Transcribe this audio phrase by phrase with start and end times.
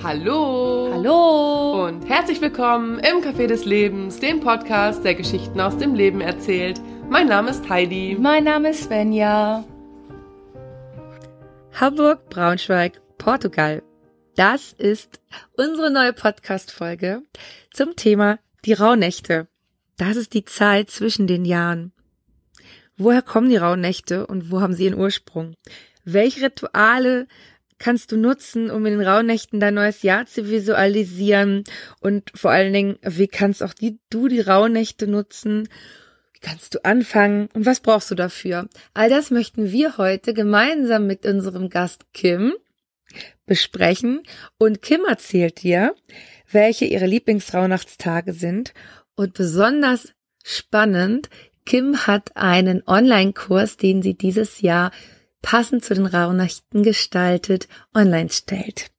[0.00, 0.90] Hallo!
[0.92, 1.86] Hallo!
[1.86, 6.80] Und herzlich willkommen im Café des Lebens, dem Podcast, der Geschichten aus dem Leben erzählt.
[7.10, 8.16] Mein Name ist Heidi.
[8.16, 9.64] Mein Name ist Svenja.
[11.72, 13.82] Hamburg, Braunschweig, Portugal.
[14.36, 15.20] Das ist
[15.56, 17.22] unsere neue Podcast-Folge
[17.72, 19.48] zum Thema die Rauhnächte.
[19.96, 21.92] Das ist die Zeit zwischen den Jahren.
[22.96, 25.54] Woher kommen die Rauhnächte und wo haben sie ihren Ursprung?
[26.04, 27.26] Welche Rituale
[27.78, 31.64] kannst du nutzen, um in den Rauhnächten dein neues Jahr zu visualisieren?
[32.00, 35.68] Und vor allen Dingen, wie kannst auch die, du die Rauhnächte nutzen?
[36.32, 37.48] Wie kannst du anfangen?
[37.54, 38.68] Und was brauchst du dafür?
[38.94, 42.54] All das möchten wir heute gemeinsam mit unserem Gast Kim
[43.46, 44.22] besprechen.
[44.58, 45.94] Und Kim erzählt dir,
[46.50, 48.74] welche ihre Lieblingsrauhnachtstage sind.
[49.14, 50.12] Und besonders
[50.44, 51.28] spannend,
[51.64, 54.90] Kim hat einen Online-Kurs, den sie dieses Jahr
[55.42, 58.90] passend zu den Rauhnächten gestaltet online stellt.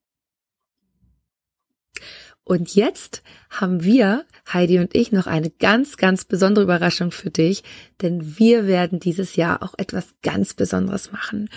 [2.43, 7.63] Und jetzt haben wir, Heidi und ich, noch eine ganz, ganz besondere Überraschung für dich,
[8.01, 11.49] denn wir werden dieses Jahr auch etwas ganz Besonderes machen.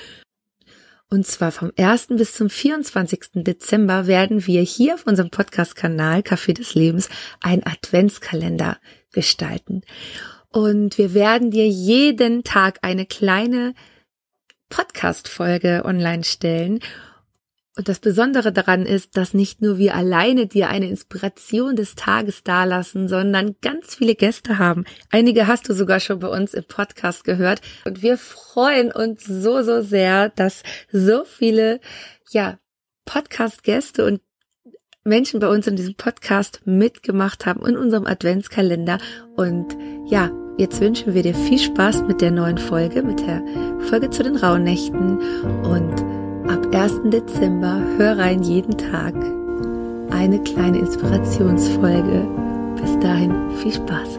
[1.08, 2.08] Und zwar vom 1.
[2.08, 3.42] bis zum 24.
[3.42, 7.08] Dezember werden wir hier auf unserem Podcast-Kanal Café des Lebens
[7.41, 8.78] einen Adventskalender
[9.12, 9.83] gestalten.
[10.50, 13.75] Und wir werden dir jeden Tag eine kleine
[15.03, 16.78] Podcast-Folge online stellen.
[17.77, 22.44] Und das Besondere daran ist, dass nicht nur wir alleine dir eine Inspiration des Tages
[22.44, 24.84] dalassen, sondern ganz viele Gäste haben.
[25.11, 27.62] Einige hast du sogar schon bei uns im Podcast gehört.
[27.84, 31.81] Und wir freuen uns so, so sehr, dass so viele,
[32.31, 32.59] ja,
[33.05, 34.20] Podcast-Gäste und
[35.03, 38.98] Menschen bei uns in diesem Podcast mitgemacht haben in unserem Adventskalender.
[39.34, 43.42] Und ja, Jetzt wünschen wir dir viel Spaß mit der neuen Folge, mit der
[43.89, 45.19] Folge zu den Rauhnächten
[45.64, 45.94] und
[46.50, 47.00] ab 1.
[47.06, 49.14] Dezember hör rein jeden Tag
[50.11, 52.28] eine kleine Inspirationsfolge.
[52.81, 54.19] Bis dahin viel Spaß.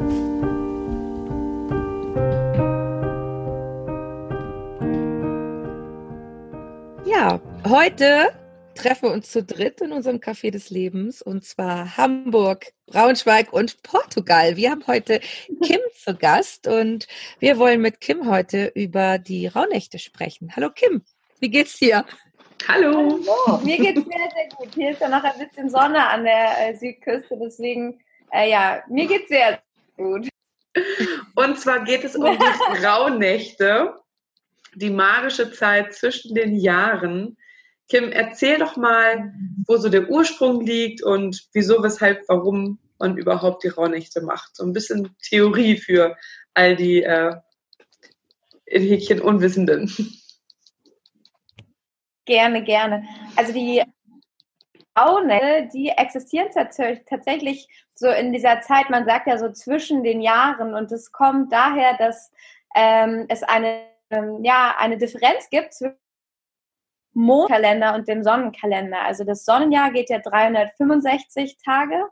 [7.06, 8.32] Ja, heute
[8.76, 13.82] treffen wir uns zu dritt in unserem Café des Lebens und zwar Hamburg, Braunschweig und
[13.84, 14.56] Portugal.
[14.56, 15.20] Wir haben heute
[15.64, 17.08] Kim zu Gast und
[17.40, 20.56] wir wollen mit Kim heute über die Rauhnächte sprechen.
[20.56, 21.04] Hallo Kim,
[21.40, 22.06] wie geht's dir?
[22.68, 23.20] Hallo.
[23.48, 23.60] Hallo.
[23.64, 24.74] Mir geht's sehr, sehr gut.
[24.74, 28.00] Hier ist ja noch ein bisschen Sonne an der äh, Südküste, deswegen,
[28.32, 29.62] äh, ja, mir geht's sehr
[29.98, 30.30] gut.
[31.36, 32.38] Und zwar geht es um die
[32.86, 33.96] Rauhnächte,
[34.76, 37.38] die magische Zeit zwischen den Jahren.
[37.90, 39.34] Kim, erzähl doch mal,
[39.68, 44.56] wo so der Ursprung liegt und wieso, weshalb, warum man überhaupt die Rauhnächte macht.
[44.56, 46.16] So ein bisschen Theorie für
[46.54, 47.36] all die äh,
[48.66, 49.92] in Häkchen Unwissenden.
[52.26, 53.06] Gerne, gerne.
[53.36, 53.84] Also die
[54.98, 56.50] Rauhnächte, die existieren
[57.10, 61.52] tatsächlich so in dieser Zeit, man sagt ja so zwischen den Jahren und es kommt
[61.52, 62.32] daher, dass
[62.76, 65.98] ähm, es eine, ähm, ja, eine Differenz gibt zwischen
[67.14, 69.02] Mondkalender und dem Sonnenkalender.
[69.02, 72.08] Also das Sonnenjahr geht ja 365 Tage,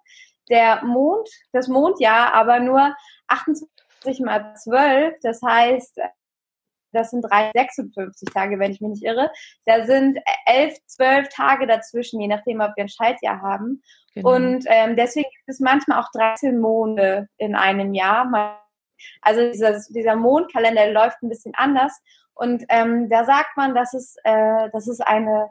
[0.50, 2.96] der Mond, das Mondjahr aber nur
[3.28, 5.16] 28 mal 12.
[5.22, 6.00] Das heißt,
[6.92, 9.32] das sind 356 Tage, wenn ich mich nicht irre.
[9.66, 13.82] Da sind 11, 12 Tage dazwischen, je nachdem, ob wir ein Schaltjahr haben.
[14.14, 14.36] Genau.
[14.36, 18.62] Und ähm, deswegen gibt es manchmal auch 13 Monde in einem Jahr.
[19.22, 22.02] Also dieser, dieser Mondkalender läuft ein bisschen anders.
[22.34, 25.50] Und ähm, da sagt man, dass es, äh, dass es eine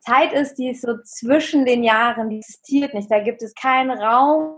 [0.00, 3.10] Zeit ist, die ist so zwischen den Jahren, die existiert nicht.
[3.10, 4.56] Da gibt es keinen Raum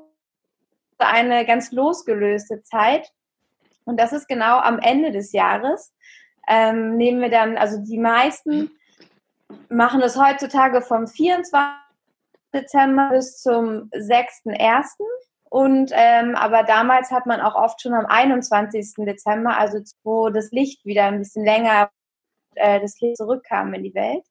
[1.01, 3.13] für eine ganz losgelöste Zeit.
[3.85, 5.93] Und das ist genau am Ende des Jahres.
[6.49, 8.71] Ähm, nehmen wir dann, also die meisten
[9.69, 11.83] machen es heutzutage vom 24.
[12.55, 14.85] Dezember bis zum 6.1.
[15.53, 18.95] Und ähm, aber damals hat man auch oft schon am 21.
[19.05, 21.91] Dezember, also wo das Licht wieder ein bisschen länger,
[22.55, 24.25] äh, das Licht zurückkam in die Welt.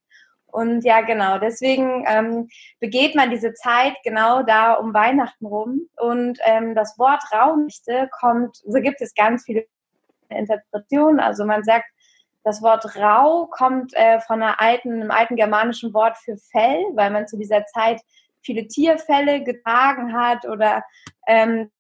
[0.48, 2.50] Und ja, genau, deswegen ähm,
[2.80, 5.82] begeht man diese Zeit genau da um Weihnachten rum.
[5.96, 9.68] Und ähm, das Wort Raunächte kommt, so gibt es ganz viele
[10.30, 11.20] Interpretationen.
[11.20, 11.86] Also man sagt,
[12.44, 17.12] das Wort Rau kommt äh, von einer alten, einem alten germanischen Wort für Fell, weil
[17.12, 18.02] man zu dieser Zeit
[18.42, 20.84] viele Tierfälle getragen hat oder
[21.28, 21.72] ähm,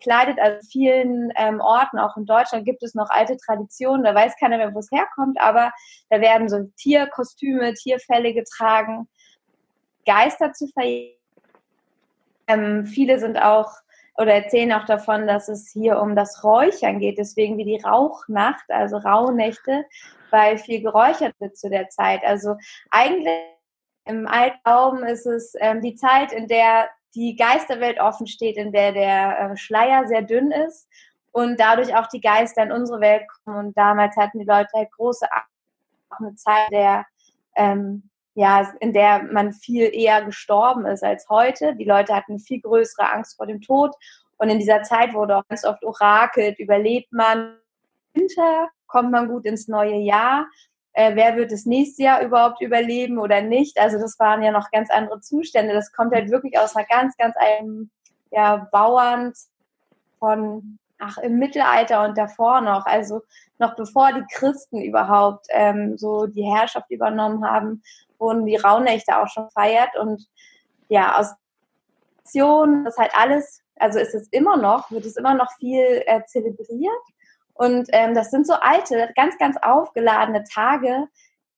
[0.00, 0.38] kleidet.
[0.38, 4.04] Also vielen ähm, Orten, auch in Deutschland, gibt es noch alte Traditionen.
[4.04, 5.72] Da weiß keiner mehr, wo es herkommt, aber
[6.10, 9.08] da werden so Tierkostüme, Tierfälle getragen,
[10.06, 11.14] Geister zu verehren.
[12.46, 13.70] Ähm, viele sind auch
[14.16, 18.64] oder erzählen auch davon, dass es hier um das Räuchern geht, deswegen wie die Rauchnacht,
[18.68, 19.84] also Rauhnächte,
[20.30, 22.22] weil viel geräuchert wird zu der Zeit.
[22.24, 22.56] Also
[22.90, 23.53] eigentlich
[24.06, 28.92] Im Altraum ist es ähm, die Zeit, in der die Geisterwelt offen steht, in der
[28.92, 30.88] der äh, Schleier sehr dünn ist
[31.32, 33.68] und dadurch auch die Geister in unsere Welt kommen.
[33.68, 35.48] Und damals hatten die Leute halt große Angst,
[36.10, 37.06] auch eine Zeit der
[37.56, 41.76] ähm, ja, in der man viel eher gestorben ist als heute.
[41.76, 43.94] Die Leute hatten viel größere Angst vor dem Tod.
[44.38, 47.56] Und in dieser Zeit wurde auch ganz oft orakelt, überlebt man
[48.12, 50.46] Winter, kommt man gut ins neue Jahr,
[50.94, 53.78] äh, wer wird das nächste Jahr überhaupt überleben oder nicht.
[53.78, 55.74] Also das waren ja noch ganz andere Zustände.
[55.74, 57.90] Das kommt halt wirklich aus einer ganz, ganz einem
[58.30, 59.32] ja, Bauern
[60.20, 62.86] von, ach, im Mittelalter und davor noch.
[62.86, 63.22] Also
[63.58, 67.82] noch bevor die Christen überhaupt ähm, so die Herrschaft übernommen haben,
[68.18, 69.96] wurden die Rauhnächte auch schon feiert.
[70.00, 70.24] Und
[70.88, 71.34] ja, aus
[72.32, 76.92] das halt alles, also ist es immer noch, wird es immer noch viel äh, zelebriert.
[77.54, 81.08] Und ähm, das sind so alte, ganz, ganz aufgeladene Tage,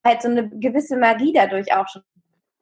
[0.04, 2.02] halt so eine gewisse Magie dadurch auch schon.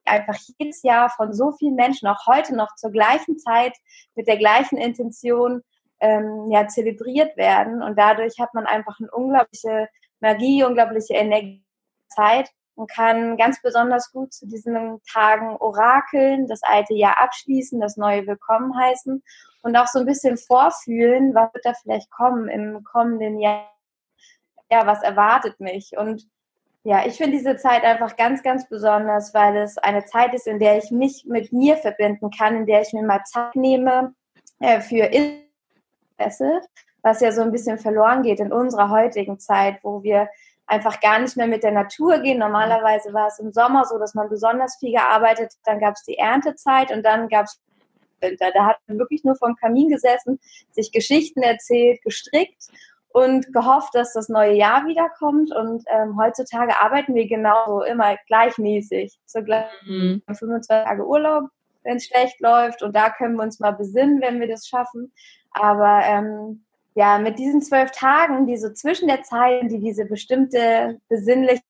[0.07, 3.73] Einfach jedes Jahr von so vielen Menschen, auch heute noch zur gleichen Zeit,
[4.15, 5.63] mit der gleichen Intention,
[6.01, 7.83] ähm, ja, zelebriert werden.
[7.83, 9.89] Und dadurch hat man einfach eine unglaubliche
[10.21, 11.65] Magie, unglaubliche Energie,
[12.09, 17.97] Zeit und kann ganz besonders gut zu diesen Tagen orakeln, das alte Jahr abschließen, das
[17.97, 19.23] neue willkommen heißen
[19.65, 23.67] und auch so ein bisschen vorfühlen, was wird da vielleicht kommen im kommenden Jahr.
[24.71, 25.97] Ja, was erwartet mich?
[25.97, 26.29] Und
[26.83, 30.59] ja, ich finde diese Zeit einfach ganz, ganz besonders, weil es eine Zeit ist, in
[30.59, 34.15] der ich mich mit mir verbinden kann, in der ich mir mal Zeit nehme
[34.61, 36.61] äh, für Interesse,
[37.01, 40.29] was ja so ein bisschen verloren geht in unserer heutigen Zeit, wo wir
[40.67, 42.39] einfach gar nicht mehr mit der Natur gehen.
[42.39, 45.59] Normalerweise war es im Sommer so, dass man besonders viel gearbeitet hat.
[45.65, 47.64] Dann gab es die Erntezeit und dann gab es
[48.25, 48.51] Winter.
[48.53, 50.41] Da hat man wirklich nur vom Kamin gesessen,
[50.73, 52.69] sich Geschichten erzählt, gestrickt
[53.15, 55.55] und gehofft, dass das neue Jahr wiederkommt.
[55.55, 59.17] Und ähm, heutzutage arbeiten wir genauso immer gleichmäßig.
[59.25, 60.23] So gleich mhm.
[60.27, 61.45] 25 Tage Urlaub,
[61.85, 62.83] wenn es schlecht läuft.
[62.83, 65.13] Und da können wir uns mal besinnen, wenn wir das schaffen.
[65.53, 66.65] Aber ähm,
[66.97, 71.65] ja, mit diesen zwölf Tagen, die so zwischen der Zeit, die diese bestimmte Besinnlichkeit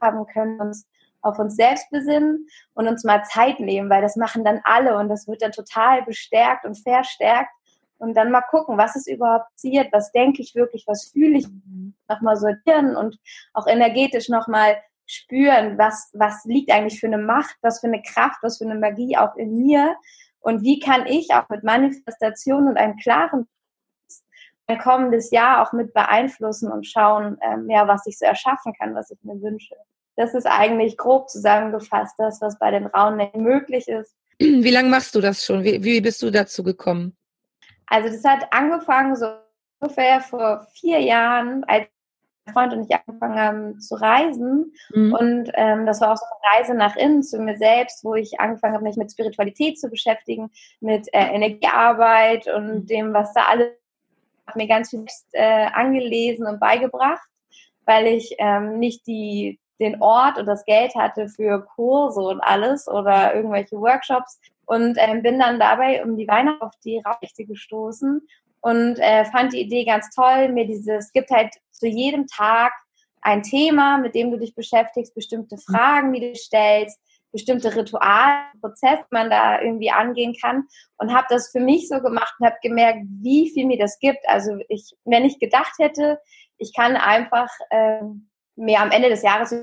[0.00, 0.86] haben können, uns
[1.22, 5.08] auf uns selbst besinnen und uns mal Zeit nehmen, weil das machen dann alle und
[5.08, 7.50] das wird dann total bestärkt und verstärkt.
[7.98, 11.46] Und dann mal gucken, was ist überhaupt passiert, was denke ich wirklich, was fühle ich,
[12.08, 13.18] nochmal sortieren und
[13.54, 14.76] auch energetisch nochmal
[15.06, 18.74] spüren, was, was liegt eigentlich für eine Macht, was für eine Kraft, was für eine
[18.74, 19.96] Magie auch in mir?
[20.40, 23.48] Und wie kann ich auch mit Manifestation und einem klaren
[24.68, 28.94] ein kommendes Jahr auch mit beeinflussen und schauen, ähm, ja, was ich so erschaffen kann,
[28.94, 29.76] was ich mir wünsche.
[30.16, 34.14] Das ist eigentlich grob zusammengefasst, das, was bei den Rauhnächten möglich ist.
[34.38, 35.62] Wie lange machst du das schon?
[35.62, 37.16] Wie, wie bist du dazu gekommen?
[37.86, 39.26] Also das hat angefangen so
[39.78, 41.86] ungefähr vor vier Jahren, als
[42.44, 44.72] mein Freund und ich angefangen haben zu reisen.
[44.94, 45.14] Mhm.
[45.14, 48.40] Und ähm, das war auch so eine Reise nach innen zu mir selbst, wo ich
[48.40, 52.86] angefangen habe, mich mit Spiritualität zu beschäftigen, mit äh, Energiearbeit und mhm.
[52.86, 53.68] dem, was da alles
[54.46, 57.28] habe mir ganz viel äh, angelesen und beigebracht,
[57.84, 62.88] weil ich ähm, nicht die, den Ort und das Geld hatte für Kurse und alles
[62.88, 68.26] oder irgendwelche Workshops und ähm, bin dann dabei um die Weihnacht auf die Raurechte gestoßen
[68.60, 70.48] und äh, fand die Idee ganz toll.
[70.48, 72.72] Mir dieses, es gibt halt zu jedem Tag
[73.20, 76.98] ein Thema, mit dem du dich beschäftigst, bestimmte Fragen, die du stellst,
[77.32, 80.66] bestimmte Rituale, Prozesse man da irgendwie angehen kann
[80.96, 84.26] und habe das für mich so gemacht und habe gemerkt, wie viel mir das gibt.
[84.26, 86.18] Also ich, wenn ich gedacht hätte,
[86.56, 88.00] ich kann einfach äh,
[88.56, 89.54] mir am Ende des Jahres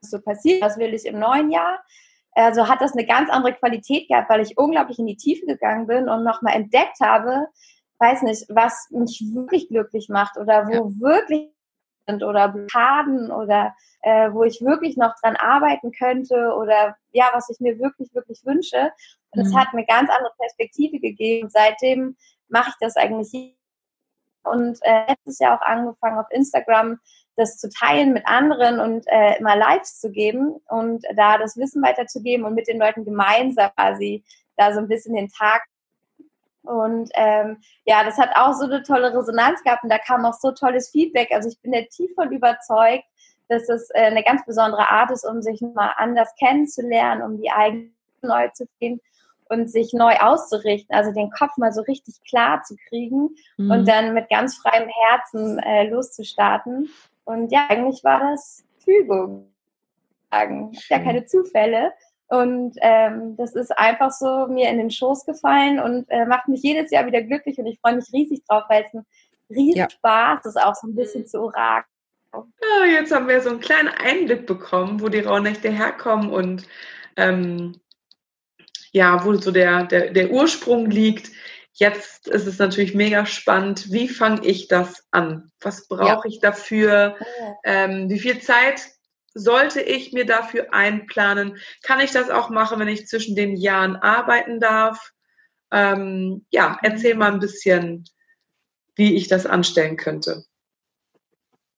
[0.00, 1.80] so passieren, was will ich im neuen Jahr,
[2.32, 5.86] also hat das eine ganz andere Qualität gehabt, weil ich unglaublich in die Tiefe gegangen
[5.86, 7.48] bin und nochmal entdeckt habe,
[7.98, 11.00] weiß nicht, was mich wirklich glücklich macht oder wo ja.
[11.00, 11.50] wirklich
[12.06, 17.50] sind oder Blockaden oder äh, wo ich wirklich noch dran arbeiten könnte oder ja, was
[17.50, 18.90] ich mir wirklich, wirklich wünsche.
[19.32, 19.58] Und es mhm.
[19.58, 21.50] hat eine ganz andere Perspektive gegeben.
[21.50, 22.16] Seitdem
[22.48, 23.54] mache ich das eigentlich
[24.44, 26.98] und äh, letztes Jahr auch angefangen auf Instagram
[27.36, 31.82] das zu teilen mit anderen und äh, immer Lives zu geben und da das Wissen
[31.82, 34.24] weiterzugeben und mit den Leuten gemeinsam quasi
[34.56, 35.62] da so ein bisschen den Tag
[36.62, 40.34] und ähm, ja, das hat auch so eine tolle Resonanz gehabt und da kam auch
[40.34, 41.30] so tolles Feedback.
[41.32, 43.04] Also ich bin da tief von überzeugt,
[43.48, 47.50] dass es äh, eine ganz besondere Art ist, um sich mal anders kennenzulernen, um die
[47.50, 47.90] eigene
[48.22, 49.00] neu zu gehen
[49.50, 53.70] und sich neu auszurichten, also den Kopf mal so richtig klar zu kriegen mhm.
[53.70, 56.88] und dann mit ganz freiem Herzen äh, loszustarten.
[57.24, 59.52] Und ja, eigentlich war das Fügung.
[60.32, 61.92] Ja, keine Zufälle.
[62.28, 66.62] Und ähm, das ist einfach so mir in den Schoß gefallen und äh, macht mich
[66.62, 69.04] jedes Jahr wieder glücklich und ich freue mich riesig drauf, weil es ein
[69.50, 69.90] riesen ja.
[69.90, 71.86] Spaß ist, auch so ein bisschen zu orakeln.
[72.32, 76.68] Ja, jetzt haben wir so einen kleinen Einblick bekommen, wo die Rauhnächte herkommen und
[77.16, 77.80] ähm,
[78.92, 81.30] ja, wo so der, der, der Ursprung liegt.
[81.72, 83.92] Jetzt ist es natürlich mega spannend.
[83.92, 85.50] Wie fange ich das an?
[85.60, 86.20] Was brauche ja.
[86.26, 87.16] ich dafür?
[87.64, 88.88] Ähm, wie viel Zeit
[89.32, 91.56] sollte ich mir dafür einplanen?
[91.82, 95.12] Kann ich das auch machen, wenn ich zwischen den Jahren arbeiten darf?
[95.72, 98.04] Ähm, ja, erzähl mal ein bisschen,
[98.96, 100.44] wie ich das anstellen könnte.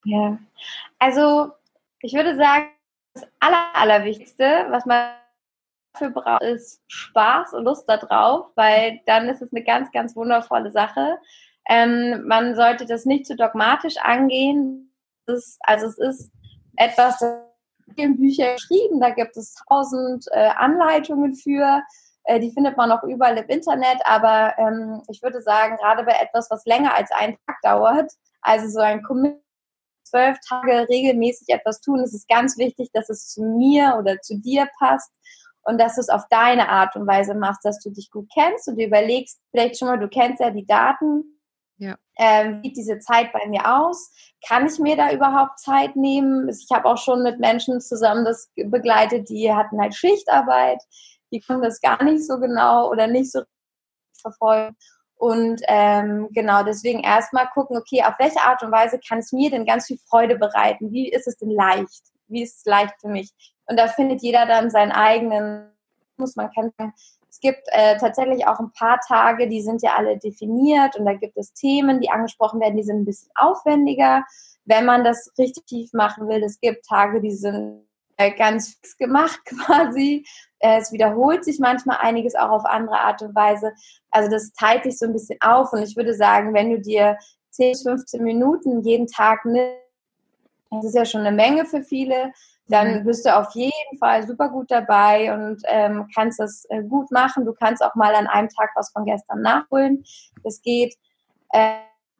[0.05, 0.39] Ja,
[0.99, 1.53] also
[2.01, 2.71] ich würde sagen,
[3.15, 5.13] das Aller, Allerwichtigste, was man
[5.93, 10.71] dafür braucht, ist Spaß und Lust darauf, weil dann ist es eine ganz, ganz wundervolle
[10.71, 11.19] Sache.
[11.69, 14.93] Ähm, man sollte das nicht zu dogmatisch angehen.
[15.27, 16.33] Ist, also es ist
[16.77, 17.39] etwas, das
[17.97, 21.83] in Büchern geschrieben, da gibt es tausend äh, Anleitungen für.
[22.25, 26.13] Äh, die findet man auch überall im Internet, aber ähm, ich würde sagen, gerade bei
[26.13, 29.43] etwas, was länger als einen Tag dauert, also so ein Commitment
[30.05, 34.39] zwölf Tage regelmäßig etwas tun, ist es ganz wichtig, dass es zu mir oder zu
[34.39, 35.11] dir passt
[35.65, 38.69] und dass du es auf deine Art und Weise machst, dass du dich gut kennst
[38.69, 41.25] und du überlegst, vielleicht schon mal, du kennst ja die Daten,
[41.83, 41.97] ja.
[42.17, 44.13] Ähm, wie sieht diese Zeit bei mir aus?
[44.47, 46.49] Kann ich mir da überhaupt Zeit nehmen?
[46.49, 50.79] Ich habe auch schon mit Menschen zusammen das begleitet, die hatten halt Schichtarbeit,
[51.33, 53.43] die konnten das gar nicht so genau oder nicht so
[54.21, 54.77] verfolgen.
[55.17, 59.51] Und ähm, genau, deswegen erstmal gucken, okay, auf welche Art und Weise kann es mir
[59.51, 60.93] denn ganz viel Freude bereiten?
[60.93, 62.12] Wie ist es denn leicht?
[62.33, 63.31] Wie ist es leicht für mich?
[63.67, 65.71] Und da findet jeder dann seinen eigenen,
[66.17, 66.73] muss man kennen.
[67.31, 71.15] Es gibt äh, tatsächlich auch ein paar Tage, die sind ja alle definiert und da
[71.15, 74.25] gibt es Themen, die angesprochen werden, die sind ein bisschen aufwendiger,
[74.65, 76.43] wenn man das richtig tief machen will.
[76.43, 77.87] Es gibt Tage, die sind
[78.19, 80.27] äh, ganz fix gemacht quasi.
[80.59, 83.73] Äh, es wiederholt sich manchmal einiges auch auf andere Art und Weise.
[84.11, 87.17] Also das teilt sich so ein bisschen auf und ich würde sagen, wenn du dir
[87.51, 89.82] 10 bis 15 Minuten jeden Tag nimmst,
[90.73, 92.33] das ist ja schon eine Menge für viele,
[92.69, 93.05] dann mhm.
[93.05, 97.45] bist du auf jeden Fall super gut dabei und ähm, kannst das äh, gut machen.
[97.45, 100.05] Du kannst auch mal an einem Tag was von gestern nachholen.
[100.43, 100.97] Das geht.
[101.51, 101.75] Äh,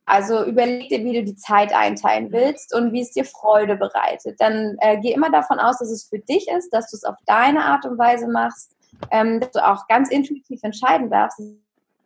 [0.05, 4.41] also überleg dir, wie du die Zeit einteilen willst und wie es dir Freude bereitet.
[4.41, 7.15] Dann äh, geh immer davon aus, dass es für dich ist, dass du es auf
[7.27, 8.77] deine Art und Weise machst,
[9.11, 11.41] ähm, dass du auch ganz intuitiv entscheiden darfst.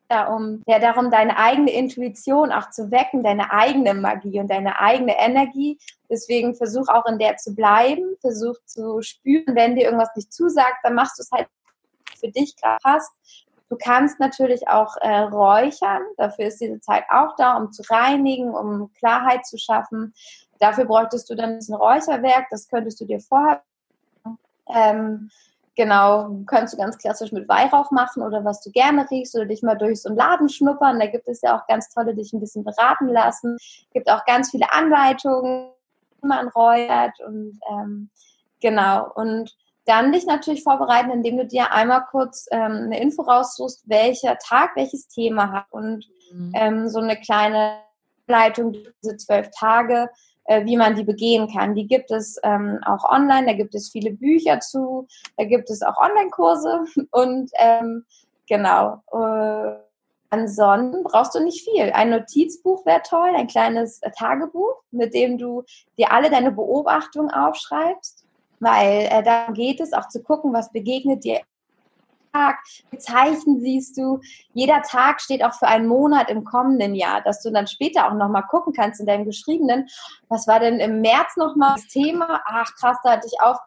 [0.09, 5.19] Darum, ja, darum, deine eigene Intuition auch zu wecken, deine eigene Magie und deine eigene
[5.19, 5.79] Energie.
[6.09, 10.79] Deswegen versuch auch in der zu bleiben, versuch zu spüren, wenn dir irgendwas nicht zusagt,
[10.85, 11.49] dann machst du es halt
[12.21, 13.11] für dich gerade passt.
[13.69, 16.03] Du kannst natürlich auch äh, räuchern.
[16.17, 20.15] Dafür ist diese Zeit auch da, um zu reinigen, um Klarheit zu schaffen.
[20.61, 22.47] Dafür bräuchtest du dann ein Räucherwerk.
[22.51, 23.63] Das könntest du dir vorher.
[24.69, 25.31] Ähm,
[25.77, 29.63] genau, kannst du ganz klassisch mit Weihrauch machen oder was du gerne riechst oder dich
[29.63, 30.99] mal durch so einen Laden schnuppern.
[30.99, 33.59] Da gibt es ja auch ganz tolle, dich ein bisschen beraten lassen.
[33.93, 35.71] Gibt auch ganz viele Anleitungen,
[36.21, 38.11] wie man räuchert und ähm,
[38.61, 39.13] genau.
[39.15, 39.55] Und
[39.85, 44.71] dann dich natürlich vorbereiten, indem du dir einmal kurz ähm, eine Info raussuchst, welcher Tag
[44.75, 46.53] welches Thema hat und mhm.
[46.55, 47.79] ähm, so eine kleine
[48.27, 50.09] Leitung, diese zwölf Tage,
[50.65, 51.75] wie man die begehen kann.
[51.75, 55.83] Die gibt es ähm, auch online, da gibt es viele Bücher zu, da gibt es
[55.83, 58.05] auch Online-Kurse und ähm,
[58.49, 59.03] genau.
[59.13, 59.77] Äh,
[60.31, 61.91] ansonsten brauchst du nicht viel.
[61.93, 65.65] Ein Notizbuch wäre toll, ein kleines Tagebuch, mit dem du
[65.99, 68.27] dir alle deine Beobachtungen aufschreibst
[68.61, 71.41] weil äh, da geht es auch zu gucken, was begegnet dir
[72.37, 72.59] Tag,
[72.99, 74.21] Zeichen siehst du.
[74.53, 78.15] Jeder Tag steht auch für einen Monat im kommenden Jahr, dass du dann später auch
[78.15, 79.89] nochmal gucken kannst in deinem Geschriebenen,
[80.29, 82.43] was war denn im März nochmal das Thema?
[82.45, 83.59] Ach krass, da hatte ich auch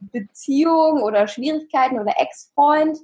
[0.00, 2.98] Beziehung oder Schwierigkeiten oder Ex-Freund.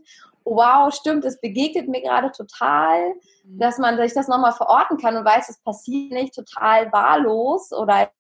[0.45, 3.14] Wow, stimmt, es begegnet mir gerade total,
[3.45, 3.59] mhm.
[3.59, 8.11] dass man sich das nochmal verorten kann und weiß, es passiert nicht total wahllos oder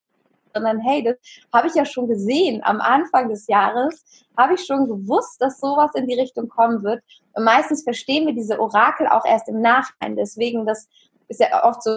[0.54, 1.16] sondern hey, das
[1.52, 4.04] habe ich ja schon gesehen am Anfang des Jahres,
[4.36, 7.02] habe ich schon gewusst, dass sowas in die Richtung kommen wird.
[7.32, 10.16] Und meistens verstehen wir diese Orakel auch erst im Nachhinein.
[10.16, 10.88] Deswegen, das
[11.28, 11.90] ist ja oft so,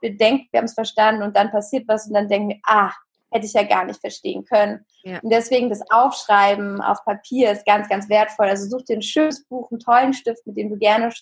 [0.00, 2.92] wir denken, wir haben es verstanden und dann passiert was und dann denken wir, ah,
[3.30, 4.84] hätte ich ja gar nicht verstehen können.
[5.02, 5.18] Ja.
[5.20, 8.46] Und deswegen das Aufschreiben auf Papier ist ganz, ganz wertvoll.
[8.46, 11.12] Also such dir ein schönes Buch, einen tollen Stift, mit dem du gerne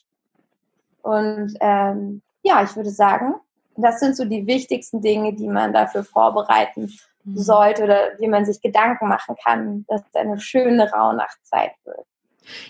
[1.06, 3.34] und ähm, ja, ich würde sagen,
[3.76, 6.92] das sind so die wichtigsten Dinge, die man dafür vorbereiten
[7.24, 7.38] mhm.
[7.38, 12.06] sollte oder wie man sich Gedanken machen kann, dass es eine schöne Rauhnachtzeit wird.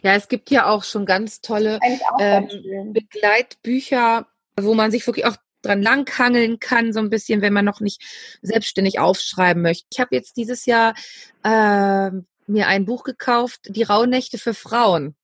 [0.03, 1.79] Ja, es gibt ja auch schon ganz tolle
[2.19, 4.27] ähm, Begleitbücher,
[4.59, 8.03] wo man sich wirklich auch dran langhangeln kann, so ein bisschen, wenn man noch nicht
[8.41, 9.87] selbstständig aufschreiben möchte.
[9.93, 10.95] Ich habe jetzt dieses Jahr
[11.43, 12.11] äh,
[12.47, 15.15] mir ein Buch gekauft, Die Rauhnächte für Frauen.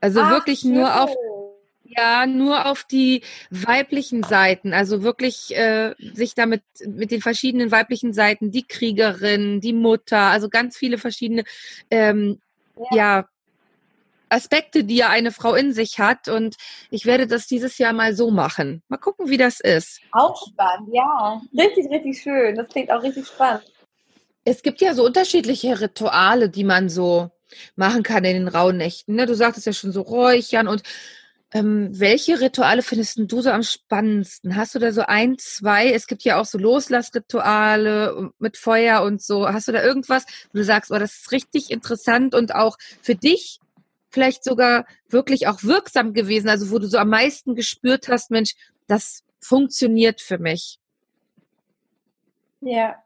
[0.00, 0.74] Also Ach, wirklich schön.
[0.74, 1.10] nur auf
[1.86, 8.14] Ja, nur auf die weiblichen Seiten, also wirklich äh, sich damit mit den verschiedenen weiblichen
[8.14, 11.44] Seiten, die Kriegerin, die Mutter, also ganz viele verschiedene
[11.90, 12.40] ähm,
[12.90, 12.96] ja.
[12.96, 13.28] ja.
[14.30, 16.28] Aspekte, die ja eine Frau in sich hat.
[16.28, 16.56] Und
[16.90, 18.82] ich werde das dieses Jahr mal so machen.
[18.88, 20.00] Mal gucken, wie das ist.
[20.10, 21.40] Auch spannend, ja.
[21.56, 22.56] Richtig, richtig schön.
[22.56, 23.64] Das klingt auch richtig spannend.
[24.44, 27.30] Es gibt ja so unterschiedliche Rituale, die man so
[27.76, 29.14] machen kann in den rauen Nächten.
[29.14, 29.26] Ne?
[29.26, 30.82] Du sagtest ja schon so Räuchern und
[31.54, 34.56] ähm, welche Rituale findest du so am spannendsten?
[34.56, 35.92] Hast du da so ein, zwei?
[35.92, 39.48] Es gibt ja auch so Loslassrituale mit Feuer und so.
[39.48, 43.14] Hast du da irgendwas, wo du sagst, oh, das ist richtig interessant und auch für
[43.14, 43.60] dich
[44.10, 46.48] vielleicht sogar wirklich auch wirksam gewesen?
[46.48, 48.54] Also wo du so am meisten gespürt hast, Mensch,
[48.88, 50.80] das funktioniert für mich.
[52.62, 52.96] Ja,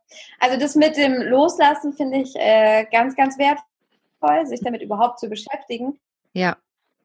[0.40, 5.28] also das mit dem Loslassen finde ich äh, ganz, ganz wertvoll, sich damit überhaupt zu
[5.28, 5.98] beschäftigen.
[6.32, 6.56] Ja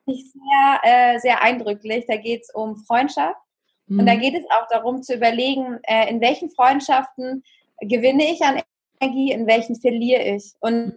[0.05, 2.05] ich sehr, äh, sehr eindrücklich.
[2.07, 3.39] Da geht es um Freundschaft.
[3.88, 4.00] Mhm.
[4.00, 4.19] Und da mhm.
[4.19, 7.43] geht es auch darum zu überlegen, äh, in welchen Freundschaften
[7.81, 8.62] gewinne ich an
[9.00, 10.53] Energie, in welchen verliere ich.
[10.60, 10.93] Und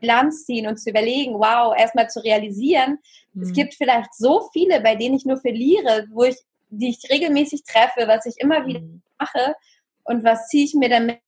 [0.00, 2.98] Bilanz ziehen und zu überlegen, wow, erstmal zu realisieren,
[3.32, 3.42] mhm.
[3.42, 6.36] es gibt vielleicht so viele, bei denen ich nur verliere, wo ich,
[6.70, 9.02] die ich regelmäßig treffe, was ich immer wieder mhm.
[9.18, 9.54] mache
[10.04, 11.20] und was ziehe ich mir damit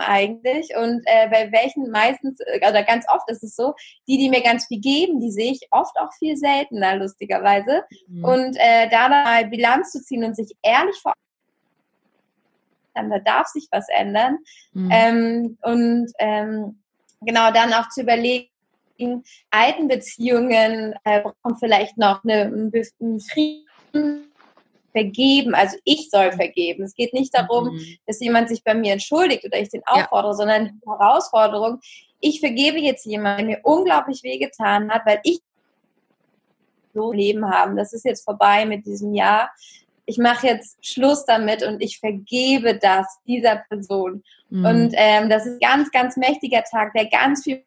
[0.00, 3.74] eigentlich und äh, bei welchen meistens äh, oder ganz oft ist es so,
[4.06, 7.84] die, die mir ganz viel geben, die sehe ich oft auch viel seltener, lustigerweise.
[8.08, 8.24] Mhm.
[8.24, 11.14] Und äh, da mal Bilanz zu ziehen und sich ehrlich vor
[12.94, 14.38] da darf sich was ändern.
[14.72, 14.90] Mhm.
[14.92, 16.82] Ähm, und ähm,
[17.20, 18.48] genau dann auch zu überlegen,
[18.96, 24.27] in alten Beziehungen äh, brauchen vielleicht noch eine, einen Frieden
[24.92, 26.84] vergeben, also ich soll vergeben.
[26.84, 27.96] Es geht nicht darum, mhm.
[28.06, 30.36] dass jemand sich bei mir entschuldigt oder ich den auffordere, ja.
[30.36, 31.80] sondern die Herausforderung,
[32.20, 35.40] ich vergebe jetzt jemanden, der mir unglaublich wehgetan hat, weil ich
[36.94, 37.76] so Leben haben.
[37.76, 39.50] Das ist jetzt vorbei mit diesem Jahr.
[40.04, 44.24] Ich mache jetzt Schluss damit und ich vergebe das dieser Person.
[44.48, 44.64] Mhm.
[44.64, 47.62] Und ähm, das ist ganz, ganz mächtiger Tag, der ganz viel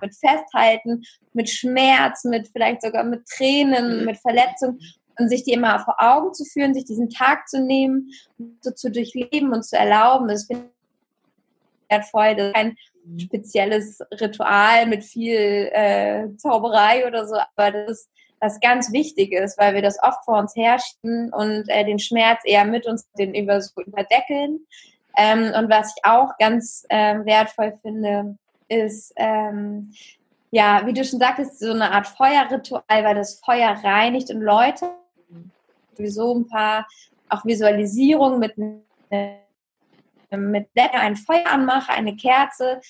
[0.00, 1.02] mit Festhalten,
[1.34, 4.06] mit Schmerz, mit vielleicht sogar mit Tränen, mhm.
[4.06, 4.78] mit Verletzung
[5.18, 8.10] und sich die immer vor Augen zu führen, sich diesen Tag zu nehmen,
[8.60, 12.34] so zu durchleben und zu erlauben, das finde ich wertvoll.
[12.36, 13.18] Das ist kein mhm.
[13.18, 19.74] spezielles Ritual mit viel äh, Zauberei oder so, aber das ist was ganz Wichtiges, weil
[19.74, 23.60] wir das oft vor uns herrschten und äh, den Schmerz eher mit uns den über,
[23.60, 24.60] so überdeckeln.
[25.16, 28.36] Ähm, und was ich auch ganz ähm, wertvoll finde,
[28.68, 29.92] ist ähm,
[30.50, 34.90] ja, wie du schon sagtest, so eine Art Feuerritual, weil das Feuer reinigt und läutet
[35.96, 36.86] sowieso ein paar
[37.28, 38.56] auch Visualisierungen mit,
[40.30, 42.80] mit Lecker ein Feuer anmache, eine Kerze,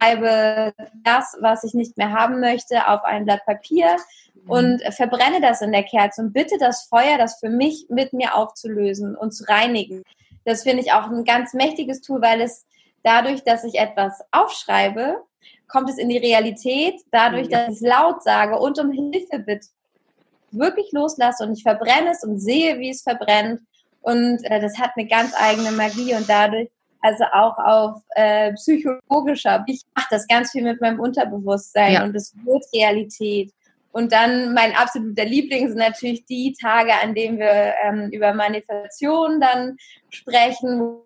[0.00, 0.72] schreibe
[1.04, 3.96] das, was ich nicht mehr haben möchte, auf ein Blatt Papier
[4.34, 4.50] mhm.
[4.50, 8.34] und verbrenne das in der Kerze und bitte das Feuer, das für mich mit mir
[8.34, 10.02] aufzulösen und zu reinigen.
[10.44, 12.66] Das finde ich auch ein ganz mächtiges Tool, weil es
[13.02, 15.22] dadurch, dass ich etwas aufschreibe,
[15.68, 19.68] kommt es in die Realität, dadurch, dass ich es laut sage und um Hilfe bitte
[20.52, 23.60] wirklich loslasse und ich verbrenne es und sehe, wie es verbrennt.
[24.02, 26.68] Und äh, das hat eine ganz eigene Magie und dadurch,
[27.00, 32.04] also auch auf äh, psychologischer, ich mache das ganz viel mit meinem Unterbewusstsein ja.
[32.04, 33.52] und es wird Realität.
[33.92, 39.40] Und dann mein absoluter Liebling sind natürlich die Tage, an denen wir ähm, über Manifestation
[39.40, 39.76] dann
[40.10, 41.00] sprechen,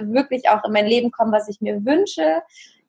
[0.00, 2.42] wirklich auch in mein Leben kommen, was ich mir wünsche.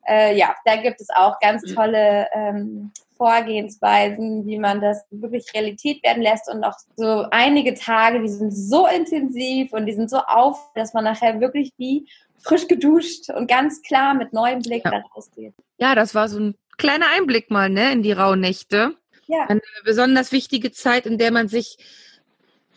[0.08, 1.74] Äh, ja, da gibt es auch ganz mhm.
[1.74, 2.92] tolle ähm,
[3.22, 8.50] Vorgehensweisen, wie man das wirklich Realität werden lässt und auch so einige Tage, die sind
[8.50, 12.08] so intensiv und die sind so auf, dass man nachher wirklich wie
[12.42, 14.90] frisch geduscht und ganz klar mit neuem Blick ja.
[14.90, 15.54] da rausgeht.
[15.78, 18.96] Ja, das war so ein kleiner Einblick mal, ne, in die Rauhnächte.
[19.28, 19.46] Ja.
[19.46, 21.76] Eine besonders wichtige Zeit, in der man sich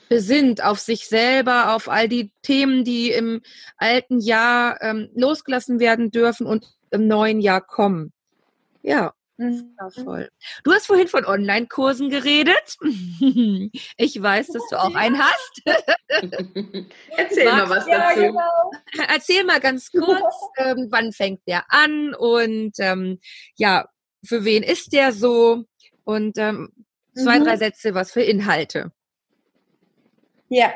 [0.09, 3.41] besinnt auf sich selber, auf all die Themen, die im
[3.77, 8.13] alten Jahr ähm, losgelassen werden dürfen und im neuen Jahr kommen.
[8.83, 10.29] Ja, Wundervoll.
[10.63, 12.77] Du hast vorhin von Online-Kursen geredet.
[13.97, 15.61] Ich weiß, dass du auch einen hast.
[17.17, 17.89] Erzähl Magst, mal was dazu.
[17.89, 18.71] Ja, genau.
[19.07, 23.19] Erzähl mal ganz kurz, ähm, wann fängt der an und ähm,
[23.55, 23.87] ja,
[24.25, 25.63] für wen ist der so?
[26.03, 26.71] Und ähm,
[27.15, 27.45] zwei, mhm.
[27.45, 28.91] drei Sätze, was für Inhalte.
[30.49, 30.73] Ja,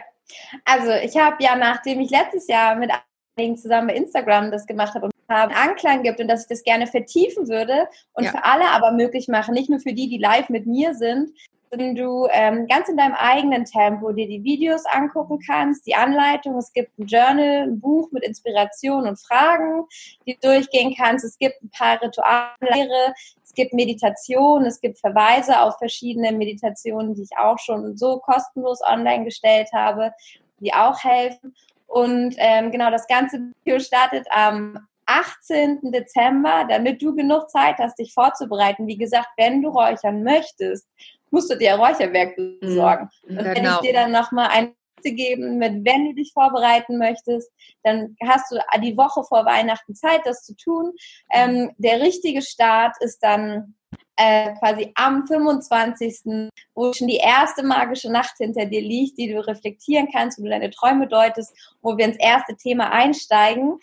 [0.65, 2.91] also ich habe ja, nachdem ich letztes Jahr mit
[3.37, 6.63] einigen zusammen bei Instagram das gemacht habe und haben, Anklang gibt und dass ich das
[6.63, 8.31] gerne vertiefen würde und ja.
[8.31, 11.31] für alle aber möglich machen, nicht nur für die, die live mit mir sind,
[11.71, 16.57] wenn du ähm, ganz in deinem eigenen Tempo dir die Videos angucken kannst, die Anleitung.
[16.57, 19.85] Es gibt ein Journal, ein Buch mit Inspiration und Fragen,
[20.25, 21.25] die du durchgehen kannst.
[21.25, 23.13] Es gibt ein paar Rituale,
[23.43, 28.81] es gibt Meditation, es gibt Verweise auf verschiedene Meditationen, die ich auch schon so kostenlos
[28.81, 30.11] online gestellt habe,
[30.59, 31.55] die auch helfen.
[31.85, 35.91] Und ähm, genau, das ganze Video startet am 18.
[35.91, 38.87] Dezember, damit du genug Zeit hast, dich vorzubereiten.
[38.87, 40.87] Wie gesagt, wenn du räuchern möchtest,
[41.31, 43.09] musst du dir Räucherwerk besorgen.
[43.27, 43.37] Mhm.
[43.37, 43.81] Und wenn ich genau.
[43.81, 47.49] dir dann nochmal ein geben mit, wenn du dich vorbereiten möchtest,
[47.83, 50.91] dann hast du die Woche vor Weihnachten Zeit, das zu tun.
[51.31, 53.75] Ähm, der richtige Start ist dann
[54.17, 59.39] äh, quasi am 25., wo schon die erste magische Nacht hinter dir liegt, die du
[59.39, 63.79] reflektieren kannst, wo du deine Träume deutest, wo wir ins erste Thema einsteigen.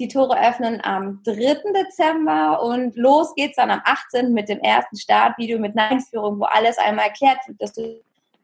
[0.00, 1.34] Die Tore öffnen am 3.
[1.72, 4.32] Dezember und los geht's dann am 18.
[4.32, 8.00] mit dem ersten Startvideo mit Einführung, wo alles einmal erklärt wird,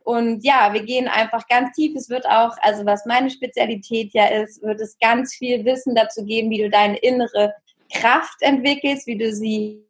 [0.06, 1.96] und ja, wir gehen einfach ganz tief.
[1.96, 6.24] Es wird auch, also was meine Spezialität ja ist, wird es ganz viel Wissen dazu
[6.24, 7.52] geben, wie du deine innere
[7.92, 9.82] Kraft entwickelst, wie du sie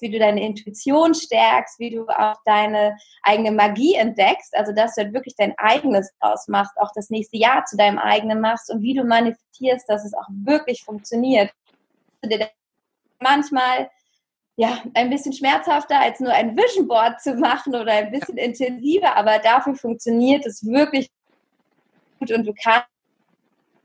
[0.00, 5.02] wie du deine Intuition stärkst, wie du auch deine eigene Magie entdeckst, also dass du
[5.02, 8.82] halt wirklich dein eigenes draus machst, auch das nächste Jahr zu deinem eigenen machst und
[8.82, 11.52] wie du manifestierst, dass es auch wirklich funktioniert.
[13.20, 13.90] Manchmal
[14.56, 19.16] ja, ein bisschen schmerzhafter als nur ein Vision Board zu machen oder ein bisschen intensiver,
[19.16, 21.10] aber dafür funktioniert es wirklich
[22.18, 22.88] gut und du kannst,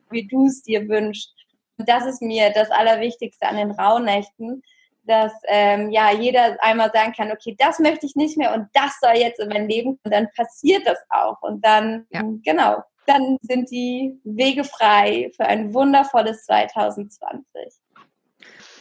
[0.10, 1.32] wie du es dir wünschst.
[1.78, 4.64] Und das ist mir das Allerwichtigste an den Rauhnächten,
[5.06, 9.00] dass ähm, ja jeder einmal sagen kann, okay, das möchte ich nicht mehr und das
[9.02, 12.22] soll jetzt in mein Leben und dann passiert das auch und dann ja.
[12.44, 17.44] genau, dann sind die Wege frei für ein wundervolles 2020.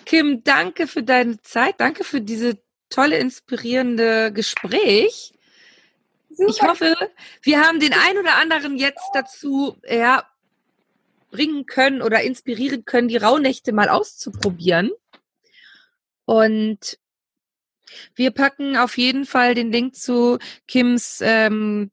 [0.05, 2.59] Kim, danke für deine Zeit, danke für diese
[2.91, 5.33] tolle inspirierende Gespräch.
[6.31, 6.51] Super.
[6.51, 6.97] Ich hoffe,
[7.43, 10.27] wir haben den einen oder anderen jetzt dazu ja,
[11.31, 14.91] bringen können oder inspirieren können, die Rauhnächte mal auszuprobieren.
[16.33, 16.99] Und
[18.15, 21.91] wir packen auf jeden Fall den Link zu Kims ähm,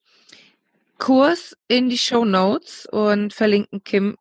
[0.97, 4.15] Kurs in die Show Notes und verlinken Kim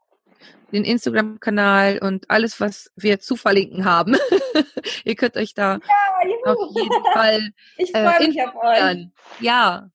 [0.72, 4.16] den Instagram-Kanal und alles, was wir zu verlinken haben.
[5.04, 7.50] Ihr könnt euch da ja, auf jeden Fall.
[7.76, 9.06] ich freue äh, mich auf euch.
[9.38, 9.88] Ja.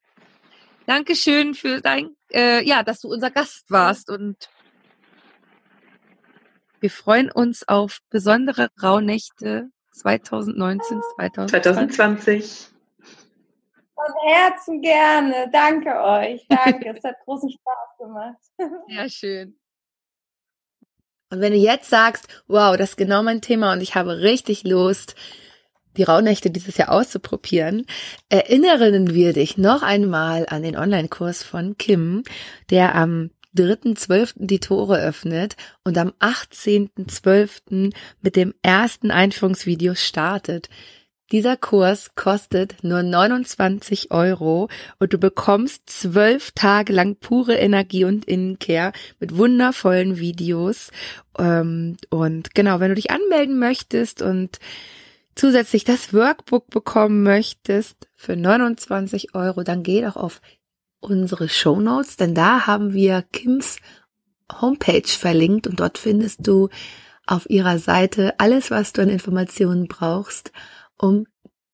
[0.86, 4.50] Dankeschön für dein, äh, ja, dass du unser Gast warst und
[6.80, 11.64] wir freuen uns auf besondere Rauhnächte 2019, 2020.
[11.64, 12.68] 2020.
[13.96, 15.50] Von Herzen gerne.
[15.52, 16.46] Danke euch.
[16.50, 16.96] Danke.
[16.98, 18.38] es hat großen Spaß gemacht.
[18.88, 19.60] Sehr schön.
[21.30, 24.64] Und wenn du jetzt sagst, wow, das ist genau mein Thema und ich habe richtig
[24.66, 25.16] Lust,
[25.98, 27.86] die Rauhnächte dieses Jahr auszuprobieren,
[28.30, 32.24] erinnern wir dich noch einmal an den Online-Kurs von Kim,
[32.70, 34.34] der am 3.12.
[34.38, 37.94] die Tore öffnet und am 18.12.
[38.22, 40.70] mit dem ersten Einführungsvideo startet.
[41.32, 48.26] Dieser Kurs kostet nur 29 Euro und du bekommst zwölf Tage lang pure Energie und
[48.26, 50.92] Innenkehr mit wundervollen Videos.
[51.40, 54.60] Ähm, und genau, wenn du dich anmelden möchtest und
[55.34, 60.40] zusätzlich das Workbook bekommen möchtest für 29 Euro, dann geh doch auf
[61.04, 63.78] unsere Show Notes, denn da haben wir Kims
[64.62, 66.70] Homepage verlinkt und dort findest du
[67.26, 70.52] auf ihrer Seite alles, was du an Informationen brauchst,
[70.98, 71.26] um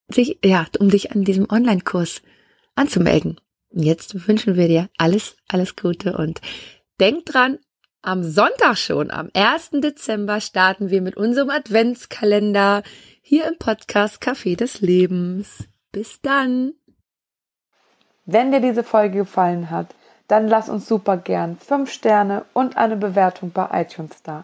[0.09, 2.21] sich, ja, um dich an diesem Online-Kurs
[2.75, 3.39] anzumelden.
[3.71, 6.41] Jetzt wünschen wir dir alles, alles Gute und
[6.99, 7.59] denk dran,
[8.01, 9.71] am Sonntag schon, am 1.
[9.81, 12.81] Dezember starten wir mit unserem Adventskalender
[13.21, 15.67] hier im Podcast Café des Lebens.
[15.91, 16.78] Bis dann!
[18.31, 19.87] Wenn dir diese Folge gefallen hat,
[20.27, 24.43] dann lass uns super gern 5 Sterne und eine Bewertung bei iTunes da.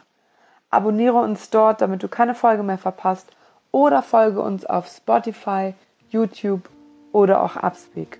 [0.71, 3.28] Abonniere uns dort, damit du keine Folge mehr verpasst
[3.71, 5.76] oder folge uns auf Spotify,
[6.10, 6.67] YouTube
[7.12, 8.19] oder auch Upspeak.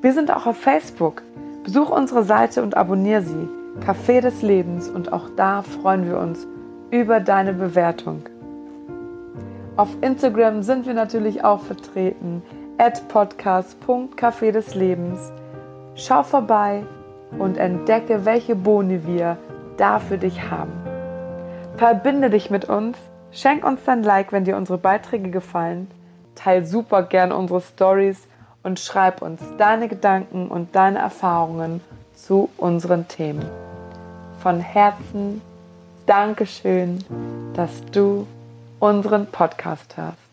[0.00, 1.22] Wir sind auch auf Facebook.
[1.62, 3.48] Besuch unsere Seite und abonniere sie.
[3.86, 6.46] Café des Lebens und auch da freuen wir uns
[6.90, 8.22] über deine Bewertung.
[9.76, 12.42] Auf Instagram sind wir natürlich auch vertreten
[12.78, 15.32] at podcast.café des Lebens.
[15.94, 16.84] Schau vorbei
[17.38, 19.36] und entdecke, welche Boni wir
[19.76, 20.72] da für dich haben.
[21.76, 22.96] Verbinde dich mit uns,
[23.32, 25.90] schenk uns dein Like, wenn dir unsere Beiträge gefallen,
[26.34, 28.26] teil super gern unsere Stories
[28.62, 31.80] und schreib uns deine Gedanken und deine Erfahrungen
[32.14, 33.44] zu unseren Themen.
[34.42, 35.40] Von Herzen
[36.06, 37.04] Dankeschön,
[37.54, 38.26] dass du
[38.78, 40.25] unseren Podcast hörst.